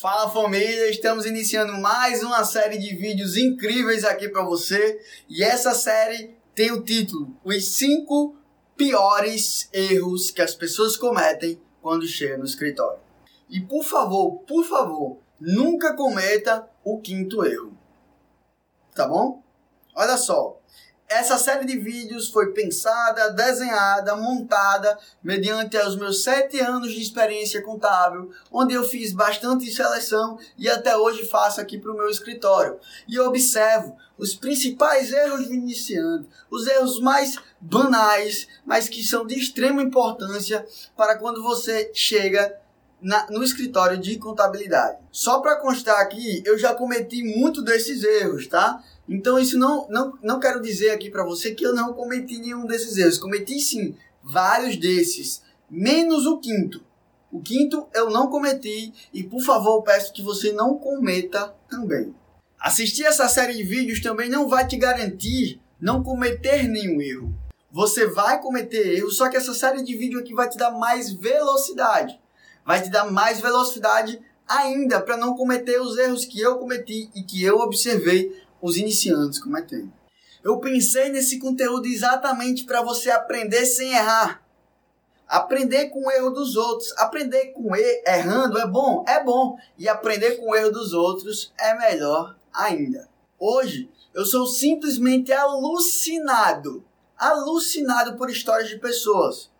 Fala 0.00 0.30
família, 0.30 0.88
estamos 0.88 1.26
iniciando 1.26 1.74
mais 1.74 2.22
uma 2.22 2.42
série 2.42 2.78
de 2.78 2.96
vídeos 2.96 3.36
incríveis 3.36 4.02
aqui 4.02 4.30
para 4.30 4.42
você 4.42 4.98
e 5.28 5.44
essa 5.44 5.74
série 5.74 6.34
tem 6.54 6.72
o 6.72 6.82
título 6.82 7.36
Os 7.44 7.74
5 7.74 8.34
piores 8.74 9.68
erros 9.70 10.30
que 10.30 10.40
as 10.40 10.54
pessoas 10.54 10.96
cometem 10.96 11.60
quando 11.82 12.06
chegam 12.06 12.38
no 12.38 12.46
escritório. 12.46 12.98
E 13.50 13.60
por 13.60 13.84
favor, 13.84 14.38
por 14.46 14.64
favor, 14.64 15.18
nunca 15.38 15.94
cometa 15.94 16.66
o 16.82 16.98
quinto 16.98 17.44
erro. 17.44 17.76
Tá 18.94 19.06
bom? 19.06 19.42
Olha 19.94 20.16
só, 20.16 20.58
essa 21.10 21.36
série 21.36 21.66
de 21.66 21.76
vídeos 21.76 22.28
foi 22.28 22.52
pensada, 22.52 23.30
desenhada, 23.30 24.14
montada 24.14 24.96
mediante 25.20 25.76
os 25.76 25.96
meus 25.96 26.22
sete 26.22 26.60
anos 26.60 26.92
de 26.92 27.02
experiência 27.02 27.60
contábil, 27.62 28.30
onde 28.50 28.74
eu 28.74 28.84
fiz 28.84 29.12
bastante 29.12 29.68
seleção 29.72 30.38
e 30.56 30.68
até 30.68 30.96
hoje 30.96 31.26
faço 31.26 31.60
aqui 31.60 31.78
para 31.78 31.90
o 31.90 31.96
meu 31.96 32.08
escritório. 32.08 32.78
E 33.08 33.18
observo 33.18 33.96
os 34.16 34.36
principais 34.36 35.12
erros 35.12 35.48
do 35.48 35.54
iniciante, 35.54 36.28
os 36.48 36.64
erros 36.68 37.00
mais 37.00 37.36
banais, 37.60 38.46
mas 38.64 38.88
que 38.88 39.02
são 39.02 39.26
de 39.26 39.36
extrema 39.36 39.82
importância 39.82 40.64
para 40.96 41.18
quando 41.18 41.42
você 41.42 41.90
chega 41.92 42.56
na, 43.02 43.26
no 43.30 43.42
escritório 43.42 43.98
de 43.98 44.18
contabilidade. 44.18 44.98
Só 45.10 45.40
para 45.40 45.56
constar 45.56 46.00
aqui, 46.00 46.42
eu 46.44 46.58
já 46.58 46.74
cometi 46.74 47.22
muito 47.22 47.62
desses 47.62 48.02
erros, 48.02 48.46
tá? 48.46 48.82
Então 49.08 49.38
isso 49.38 49.58
não, 49.58 49.88
não, 49.88 50.18
não 50.22 50.40
quero 50.40 50.60
dizer 50.60 50.90
aqui 50.90 51.10
para 51.10 51.24
você 51.24 51.54
que 51.54 51.64
eu 51.64 51.74
não 51.74 51.92
cometi 51.92 52.38
nenhum 52.38 52.66
desses 52.66 52.96
erros. 52.96 53.18
Cometi 53.18 53.58
sim 53.60 53.96
vários 54.22 54.76
desses, 54.76 55.42
menos 55.70 56.26
o 56.26 56.38
quinto. 56.38 56.84
O 57.32 57.40
quinto 57.40 57.86
eu 57.94 58.10
não 58.10 58.28
cometi 58.28 58.92
e 59.12 59.22
por 59.22 59.40
favor 59.42 59.82
peço 59.82 60.12
que 60.12 60.22
você 60.22 60.52
não 60.52 60.76
cometa 60.76 61.54
também. 61.68 62.14
Assistir 62.58 63.04
essa 63.04 63.28
série 63.28 63.54
de 63.54 63.62
vídeos 63.62 64.00
também 64.00 64.28
não 64.28 64.48
vai 64.48 64.66
te 64.66 64.76
garantir 64.76 65.60
não 65.80 66.02
cometer 66.02 66.68
nenhum 66.68 67.00
erro. 67.00 67.34
Você 67.72 68.06
vai 68.06 68.40
cometer 68.40 68.98
erros, 68.98 69.16
só 69.16 69.28
que 69.30 69.36
essa 69.36 69.54
série 69.54 69.82
de 69.82 69.96
vídeos 69.96 70.22
aqui 70.22 70.34
vai 70.34 70.48
te 70.48 70.58
dar 70.58 70.72
mais 70.72 71.12
velocidade. 71.12 72.19
Vai 72.64 72.82
te 72.82 72.90
dar 72.90 73.10
mais 73.10 73.40
velocidade 73.40 74.20
ainda 74.46 75.00
para 75.00 75.16
não 75.16 75.36
cometer 75.36 75.80
os 75.80 75.96
erros 75.96 76.24
que 76.24 76.40
eu 76.40 76.58
cometi 76.58 77.10
e 77.14 77.22
que 77.22 77.42
eu 77.42 77.58
observei 77.58 78.42
os 78.60 78.76
iniciantes 78.76 79.38
cometendo. 79.38 79.92
Eu 80.42 80.58
pensei 80.58 81.10
nesse 81.10 81.38
conteúdo 81.38 81.86
exatamente 81.86 82.64
para 82.64 82.82
você 82.82 83.10
aprender 83.10 83.64
sem 83.66 83.92
errar. 83.92 84.42
Aprender 85.28 85.90
com 85.90 86.06
o 86.06 86.10
erro 86.10 86.30
dos 86.30 86.56
outros. 86.56 86.92
Aprender 86.96 87.52
com 87.52 87.76
errando 87.76 88.58
é 88.58 88.66
bom? 88.66 89.04
É 89.06 89.22
bom. 89.22 89.56
E 89.78 89.88
aprender 89.88 90.32
com 90.32 90.50
o 90.50 90.56
erro 90.56 90.72
dos 90.72 90.92
outros 90.92 91.52
é 91.56 91.74
melhor 91.78 92.36
ainda. 92.52 93.08
Hoje, 93.38 93.88
eu 94.12 94.24
sou 94.24 94.46
simplesmente 94.46 95.30
alucinado. 95.32 96.84
Alucinado 97.16 98.16
por 98.16 98.28
histórias 98.28 98.68
de 98.68 98.78
pessoas. 98.78 99.50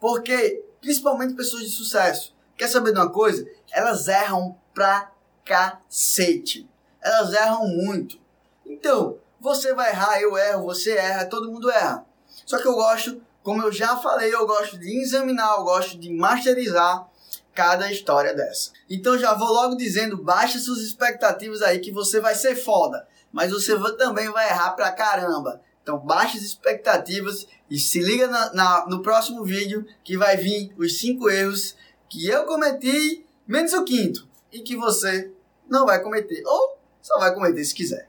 Porque, 0.00 0.64
principalmente 0.80 1.34
pessoas 1.34 1.62
de 1.62 1.70
sucesso. 1.70 2.34
Quer 2.60 2.68
saber 2.68 2.92
de 2.92 2.98
uma 2.98 3.10
coisa? 3.10 3.50
Elas 3.72 4.06
erram 4.06 4.54
pra 4.74 5.10
cacete. 5.46 6.68
Elas 7.00 7.32
erram 7.32 7.66
muito. 7.66 8.20
Então, 8.66 9.16
você 9.40 9.72
vai 9.72 9.88
errar, 9.88 10.20
eu 10.20 10.36
erro, 10.36 10.64
você 10.64 10.90
erra, 10.90 11.24
todo 11.24 11.50
mundo 11.50 11.70
erra. 11.70 12.04
Só 12.44 12.58
que 12.58 12.68
eu 12.68 12.74
gosto, 12.74 13.18
como 13.42 13.62
eu 13.62 13.72
já 13.72 13.96
falei, 13.96 14.34
eu 14.34 14.46
gosto 14.46 14.78
de 14.78 14.94
examinar, 15.00 15.56
eu 15.56 15.64
gosto 15.64 15.98
de 15.98 16.12
masterizar 16.12 17.08
cada 17.54 17.90
história 17.90 18.34
dessa. 18.34 18.72
Então 18.90 19.16
já 19.16 19.32
vou 19.32 19.48
logo 19.48 19.74
dizendo, 19.74 20.22
baixe 20.22 20.58
suas 20.58 20.80
expectativas 20.80 21.62
aí 21.62 21.78
que 21.78 21.90
você 21.90 22.20
vai 22.20 22.34
ser 22.34 22.54
foda, 22.54 23.08
mas 23.32 23.52
você 23.52 23.74
também 23.96 24.30
vai 24.30 24.50
errar 24.50 24.72
pra 24.72 24.92
caramba. 24.92 25.62
Então 25.82 25.98
baixe 25.98 26.36
as 26.36 26.44
expectativas 26.44 27.46
e 27.70 27.78
se 27.78 28.00
liga 28.00 28.26
na, 28.26 28.52
na, 28.52 28.86
no 28.86 29.02
próximo 29.02 29.44
vídeo 29.44 29.86
que 30.04 30.18
vai 30.18 30.36
vir 30.36 30.74
os 30.76 30.98
cinco 30.98 31.30
erros 31.30 31.74
que 32.10 32.26
eu 32.26 32.44
cometi, 32.44 33.24
menos 33.46 33.72
o 33.72 33.84
quinto, 33.84 34.28
e 34.52 34.60
que 34.60 34.76
você 34.76 35.30
não 35.68 35.86
vai 35.86 36.02
cometer, 36.02 36.42
ou 36.44 36.76
só 37.00 37.18
vai 37.18 37.32
cometer 37.32 37.64
se 37.64 37.74
quiser. 37.74 38.08